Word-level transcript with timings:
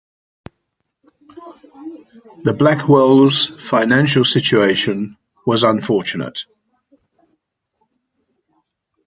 The 2.43 2.53
Blackwells' 2.53 3.59
financial 3.61 4.25
situation 4.25 5.15
was 5.45 5.61
unfortunate. 5.61 6.45